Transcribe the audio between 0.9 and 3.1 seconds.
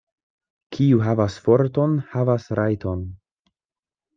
havas forton, havas rajton.